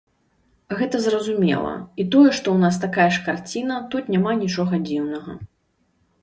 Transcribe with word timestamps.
Гэта 0.77 1.01
зразумела, 1.01 1.73
і 2.03 2.05
тое, 2.15 2.29
што 2.37 2.47
ў 2.55 2.63
нас 2.65 2.79
такая 2.87 3.05
ж 3.19 3.21
карціна, 3.27 3.75
тут 3.93 4.03
няма 4.15 4.31
нічога 4.43 4.81
дзіўнага. 4.89 5.39